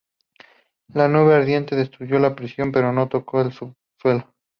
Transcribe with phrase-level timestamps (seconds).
[0.95, 4.33] La nube ardiente destruyó la prisión pero no tocó el subsuelo.